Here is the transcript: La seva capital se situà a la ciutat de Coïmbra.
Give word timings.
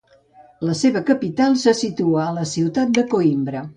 La 0.69 0.77
seva 0.79 1.03
capital 1.09 1.57
se 1.65 1.73
situà 1.81 2.25
a 2.31 2.35
la 2.39 2.47
ciutat 2.53 2.97
de 2.99 3.05
Coïmbra. 3.13 3.63